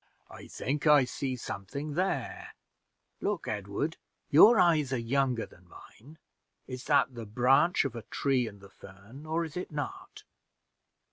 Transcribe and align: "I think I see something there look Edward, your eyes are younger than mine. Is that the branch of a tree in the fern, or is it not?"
"I 0.31 0.47
think 0.47 0.87
I 0.87 1.05
see 1.05 1.35
something 1.35 1.93
there 1.93 2.55
look 3.21 3.47
Edward, 3.47 3.97
your 4.31 4.59
eyes 4.59 4.91
are 4.91 4.97
younger 4.97 5.45
than 5.45 5.67
mine. 5.69 6.17
Is 6.65 6.85
that 6.85 7.13
the 7.13 7.27
branch 7.27 7.85
of 7.85 7.95
a 7.95 8.01
tree 8.01 8.47
in 8.47 8.61
the 8.61 8.69
fern, 8.71 9.27
or 9.27 9.45
is 9.45 9.55
it 9.55 9.71
not?" 9.71 10.23